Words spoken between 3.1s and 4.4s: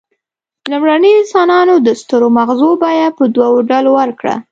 په دوو ډولونو ورکړه.